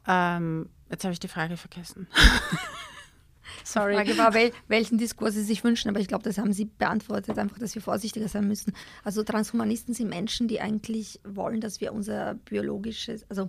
[0.06, 2.06] Ähm, jetzt habe ich die Frage vergessen.
[3.64, 3.92] Sorry.
[3.92, 6.66] Die Frage war, wel, welchen Diskurs Sie sich wünschen, aber ich glaube, das haben Sie
[6.66, 8.74] beantwortet, einfach, dass wir vorsichtiger sein müssen.
[9.02, 13.48] Also Transhumanisten sind Menschen, die eigentlich wollen, dass wir unser biologisches, also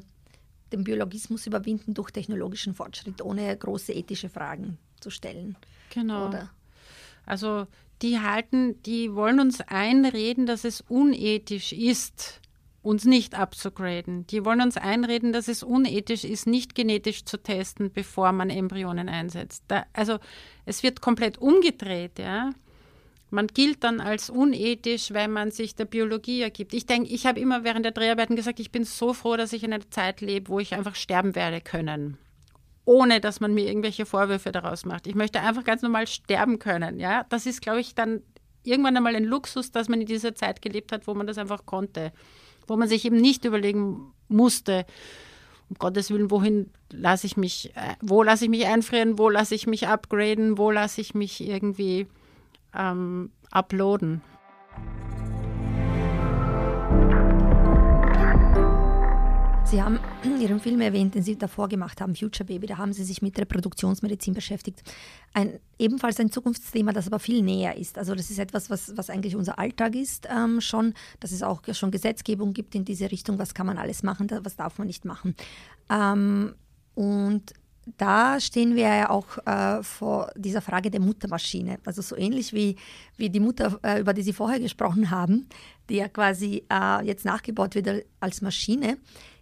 [0.75, 5.55] den Biologismus überwinden durch technologischen Fortschritt, ohne große ethische Fragen zu stellen.
[5.93, 6.27] Genau.
[6.27, 6.49] Oder?
[7.25, 7.67] Also
[8.01, 12.41] die halten, die wollen uns einreden, dass es unethisch ist,
[12.81, 14.27] uns nicht abzugraden.
[14.27, 19.09] Die wollen uns einreden, dass es unethisch ist, nicht genetisch zu testen, bevor man Embryonen
[19.09, 19.63] einsetzt.
[19.67, 20.19] Da, also
[20.65, 22.51] es wird komplett umgedreht, ja.
[23.29, 26.73] Man gilt dann als unethisch, wenn man sich der Biologie ergibt.
[26.73, 29.63] Ich denke, ich habe immer während der Dreharbeiten gesagt, ich bin so froh, dass ich
[29.63, 32.17] in einer Zeit lebe, wo ich einfach sterben werde können.
[32.85, 35.07] Ohne dass man mir irgendwelche Vorwürfe daraus macht.
[35.07, 36.99] Ich möchte einfach ganz normal sterben können.
[36.99, 37.25] Ja?
[37.29, 38.21] Das ist, glaube ich, dann
[38.63, 41.65] irgendwann einmal ein Luxus, dass man in dieser Zeit gelebt hat, wo man das einfach
[41.65, 42.11] konnte.
[42.67, 44.85] Wo man sich eben nicht überlegen musste,
[45.69, 49.55] um Gottes Willen, wohin lasse ich mich, äh, wo lasse ich mich einfrieren, wo lasse
[49.55, 52.07] ich mich upgraden, wo lasse ich mich irgendwie
[52.77, 54.21] ähm, uploaden.
[59.65, 62.93] Sie haben in Ihrem Film erwähnt, den Sie davor gemacht haben, Future Baby, da haben
[62.93, 64.83] Sie sich mit Reproduktionsmedizin beschäftigt.
[65.33, 67.97] Ein, ebenfalls ein Zukunftsthema, das aber viel näher ist.
[67.97, 71.61] Also das ist etwas, was, was eigentlich unser Alltag ist ähm, schon, dass es auch
[71.73, 75.03] schon Gesetzgebung gibt in diese Richtung, was kann man alles machen, was darf man nicht
[75.03, 75.35] machen.
[75.89, 76.53] Ähm,
[76.93, 77.53] und
[77.85, 81.77] da stehen wir ja auch äh, vor dieser Frage der Muttermaschine.
[81.85, 82.77] Also so ähnlich wie,
[83.15, 85.47] wie die Mutter, äh, über die Sie vorher gesprochen haben,
[85.89, 88.97] die ja quasi äh, jetzt nachgebaut wird als Maschine,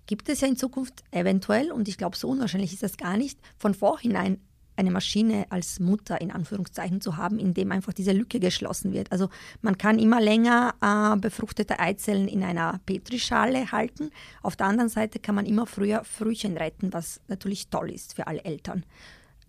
[0.06, 3.40] gibt es ja in Zukunft eventuell, und ich glaube, so unwahrscheinlich ist das gar nicht,
[3.58, 4.40] von vorhinein
[4.76, 9.12] eine Maschine als Mutter in Anführungszeichen zu haben, in dem einfach diese Lücke geschlossen wird.
[9.12, 9.30] Also
[9.62, 14.12] man kann immer länger äh, befruchtete Eizellen in einer Petrischale halten.
[14.42, 18.28] Auf der anderen Seite kann man immer früher Frühchen retten, was natürlich toll ist für
[18.28, 18.86] alle Eltern.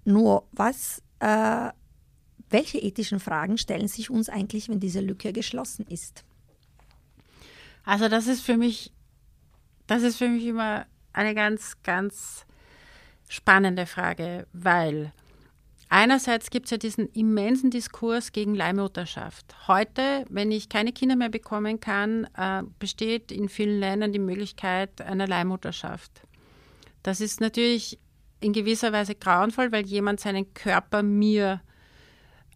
[0.04, 1.70] Nur was, äh,
[2.50, 6.24] welche ethischen Fragen stellen sich uns eigentlich, wenn diese Lücke geschlossen ist?
[7.84, 8.92] Also das ist für mich,
[9.86, 12.46] das ist für mich immer eine ganz, ganz
[13.34, 15.12] spannende Frage, weil
[15.88, 19.54] einerseits gibt es ja diesen immensen Diskurs gegen Leihmutterschaft.
[19.66, 25.00] Heute, wenn ich keine Kinder mehr bekommen kann, äh, besteht in vielen Ländern die Möglichkeit
[25.00, 26.22] einer Leihmutterschaft.
[27.02, 27.98] Das ist natürlich
[28.40, 31.60] in gewisser Weise grauenvoll, weil jemand seinen Körper mir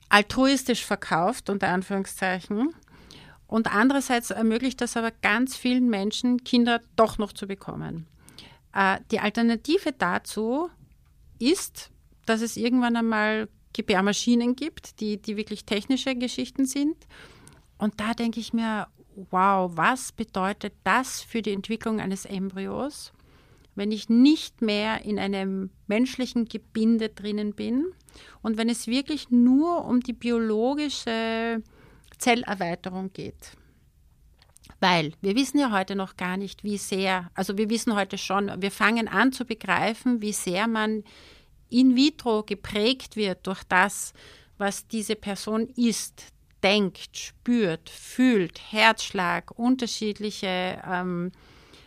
[0.09, 2.75] altruistisch verkauft, unter Anführungszeichen.
[3.47, 8.07] Und andererseits ermöglicht das aber ganz vielen Menschen, Kinder doch noch zu bekommen.
[8.79, 10.71] Äh, die Alternative dazu
[11.41, 11.91] ist,
[12.27, 16.97] dass es irgendwann einmal Gebärmaschinen gibt, die, die wirklich technische Geschichten sind.
[17.79, 18.87] Und da denke ich mir,
[19.31, 23.13] wow, was bedeutet das für die Entwicklung eines Embryos,
[23.75, 27.85] wenn ich nicht mehr in einem menschlichen Gebinde drinnen bin
[28.43, 31.63] und wenn es wirklich nur um die biologische
[32.17, 33.58] Zellerweiterung geht.
[34.81, 38.51] Weil wir wissen ja heute noch gar nicht, wie sehr, also wir wissen heute schon,
[38.63, 41.03] wir fangen an zu begreifen, wie sehr man
[41.69, 44.13] in vitro geprägt wird durch das,
[44.57, 51.33] was diese Person ist, denkt, spürt, fühlt, Herzschlag, unterschiedliche ähm,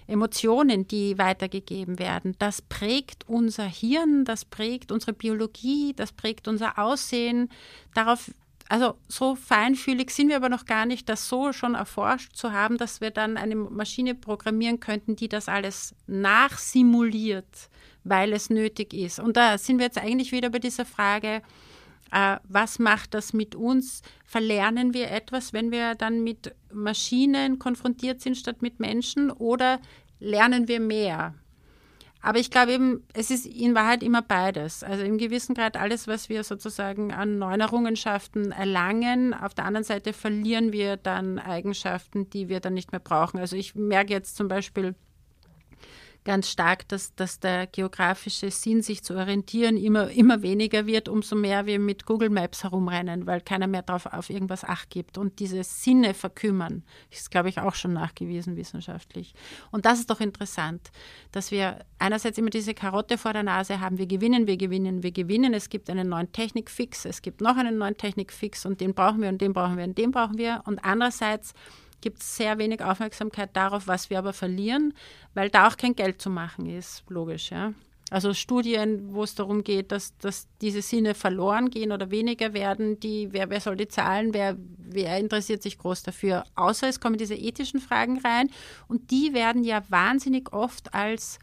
[0.08, 2.36] Emotionen, die weitergegeben werden.
[2.40, 7.50] Das prägt unser Hirn, das prägt unsere Biologie, das prägt unser Aussehen.
[7.94, 8.32] Darauf
[8.72, 12.78] also so feinfühlig sind wir aber noch gar nicht, das so schon erforscht zu haben,
[12.78, 17.70] dass wir dann eine Maschine programmieren könnten, die das alles nachsimuliert,
[18.06, 19.20] weil es nötig ist.
[19.20, 21.42] Und da sind wir jetzt eigentlich wieder bei dieser Frage,
[22.14, 24.04] äh, was macht das mit uns?
[24.24, 29.82] Verlernen wir etwas, wenn wir dann mit Maschinen konfrontiert sind statt mit Menschen oder
[30.22, 31.34] lernen wir mehr?
[32.22, 34.84] Aber ich glaube eben, es ist in Wahrheit immer beides.
[34.84, 39.34] Also im gewissen Grad alles, was wir sozusagen an neuen Errungenschaften erlangen.
[39.34, 43.40] Auf der anderen Seite verlieren wir dann Eigenschaften, die wir dann nicht mehr brauchen.
[43.40, 44.96] Also ich merke jetzt zum Beispiel,
[46.24, 51.36] ganz stark, dass, dass der geografische Sinn, sich zu orientieren, immer, immer weniger wird, umso
[51.36, 55.18] mehr wir mit Google Maps herumrennen, weil keiner mehr darauf auf irgendwas Acht gibt.
[55.18, 59.34] Und diese Sinne verkümmern, ist, glaube ich, auch schon nachgewiesen wissenschaftlich.
[59.72, 60.92] Und das ist doch interessant,
[61.32, 65.12] dass wir einerseits immer diese Karotte vor der Nase haben, wir gewinnen, wir gewinnen, wir
[65.12, 65.54] gewinnen.
[65.54, 69.30] Es gibt einen neuen Technikfix, es gibt noch einen neuen Technikfix und den brauchen wir
[69.30, 70.62] und den brauchen wir und den brauchen wir.
[70.66, 71.54] Und andererseits
[72.02, 74.94] gibt es sehr wenig Aufmerksamkeit darauf, was wir aber verlieren,
[75.34, 77.52] weil da auch kein Geld zu machen ist, logisch.
[77.52, 77.74] Ja.
[78.12, 83.00] Also Studien, wo es darum geht, dass, dass diese Sinne verloren gehen oder weniger werden,
[83.00, 86.44] die, wer, wer soll die zahlen, wer, wer interessiert sich groß dafür.
[86.56, 88.50] Außer es kommen diese ethischen Fragen rein
[88.90, 91.40] und die werden ja wahnsinnig oft als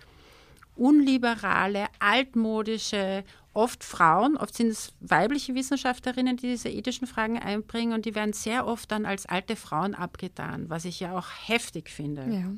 [0.76, 3.24] unliberale, altmodische
[3.58, 8.32] oft Frauen, oft sind es weibliche Wissenschaftlerinnen, die diese ethischen Fragen einbringen und die werden
[8.32, 12.22] sehr oft dann als alte Frauen abgetan, was ich ja auch heftig finde.
[12.30, 12.52] Ja.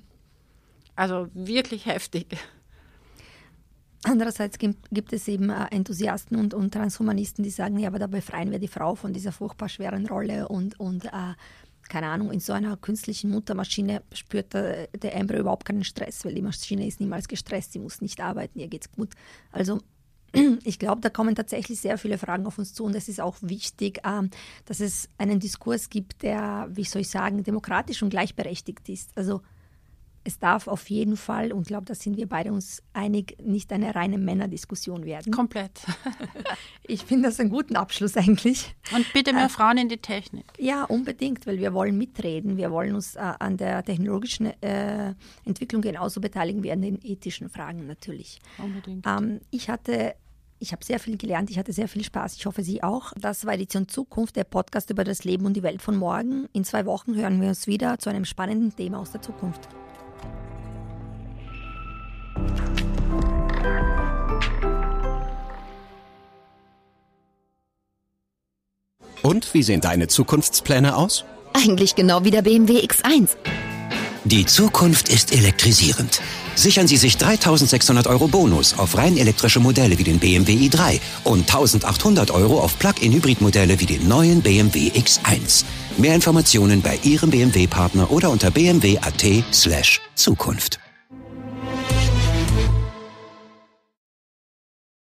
[0.97, 2.37] Also wirklich heftig.
[4.03, 8.51] Andererseits gibt, es eben äh, Enthusiasten und, und, Transhumanisten, die sagen, ja, aber da befreien
[8.51, 11.35] wir die Frau von dieser furchtbar schweren Rolle und, und äh,
[11.89, 16.35] keine Ahnung, in so einer künstlichen Muttermaschine spürt der, der Embryo überhaupt keinen Stress, weil
[16.35, 19.15] die Maschine ist niemals gestresst, sie muss nicht arbeiten, ihr geht's gut.
[19.51, 19.81] Also
[20.65, 23.37] ich glaube, da kommen tatsächlich sehr viele Fragen auf uns zu und es ist auch
[23.41, 24.31] wichtig, ähm,
[24.67, 29.11] dass es einen Diskurs gibt, der, wie soll ich sagen, demokratisch und gleichberechtigt ist.
[29.17, 29.43] Also
[30.23, 33.73] es darf auf jeden Fall, und ich glaube, da sind wir beide uns einig, nicht
[33.73, 35.33] eine reine Männerdiskussion werden.
[35.33, 35.81] Komplett.
[36.83, 38.75] ich finde das einen guten Abschluss eigentlich.
[38.95, 40.45] Und bitte mehr äh, Frauen in die Technik.
[40.59, 42.59] Ja, unbedingt, weil wir wollen mitreden.
[42.59, 47.49] Wir wollen uns äh, an der technologischen äh, Entwicklung genauso beteiligen wie an den ethischen
[47.49, 48.41] Fragen natürlich.
[48.59, 49.07] Unbedingt.
[49.07, 50.15] Ähm, ich hatte
[50.63, 52.37] ich habe sehr viel gelernt, ich hatte sehr viel Spaß.
[52.37, 53.15] Ich hoffe, Sie auch.
[53.19, 56.49] Das war Edition Zukunft, der Podcast über das Leben und die Welt von morgen.
[56.53, 59.71] In zwei Wochen hören wir uns wieder zu einem spannenden Thema aus der Zukunft.
[69.41, 71.25] Und wie sehen deine Zukunftspläne aus?
[71.55, 73.31] Eigentlich genau wie der BMW X1.
[74.25, 76.21] Die Zukunft ist elektrisierend.
[76.57, 81.49] Sichern Sie sich 3600 Euro Bonus auf rein elektrische Modelle wie den BMW i3 und
[81.49, 85.65] 1800 Euro auf Plug-in-Hybrid-Modelle wie den neuen BMW X1.
[85.97, 89.25] Mehr Informationen bei Ihrem BMW-Partner oder unter bmw.at
[89.55, 90.80] slash Zukunft.